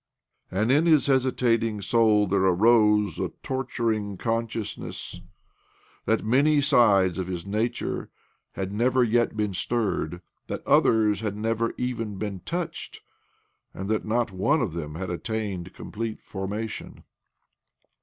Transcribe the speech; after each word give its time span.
And 0.49 0.71
in 0.71 0.87
his 0.87 1.05
hesitating 1.05 1.83
soul 1.83 2.25
there 2.25 2.39
arose 2.41 3.19
a 3.19 3.29
torturing 3.43 4.17
consciousness 4.17 5.21
that 6.05 6.25
many 6.25 6.59
sides 6.59 7.19
of 7.19 7.27
his 7.27 7.45
nature 7.45 8.09
had 8.53 8.71
never 8.73 9.03
yet 9.03 9.37
been 9.37 9.53
stirred, 9.53 10.23
that 10.47 10.65
others 10.65 11.19
had 11.19 11.37
never 11.37 11.75
even 11.77 12.15
been 12.17 12.37
70 12.39 12.41
OBLOMOV 12.43 12.45
touched, 12.45 13.01
and 13.75 13.89
that 13.89 14.03
not 14.03 14.31
one 14.31 14.63
of 14.63 14.73
them 14.73 14.95
had 14.95 15.11
attained 15.11 15.75
complete 15.75 16.23
formation. 16.23 17.03